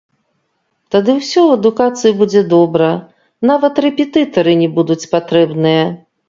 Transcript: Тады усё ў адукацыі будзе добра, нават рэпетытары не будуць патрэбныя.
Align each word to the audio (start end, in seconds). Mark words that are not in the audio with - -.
Тады 0.93 1.11
усё 1.19 1.41
ў 1.43 1.49
адукацыі 1.57 2.15
будзе 2.21 2.41
добра, 2.53 2.87
нават 3.51 3.83
рэпетытары 3.87 4.57
не 4.63 4.69
будуць 4.79 4.99
патрэбныя. 5.15 5.85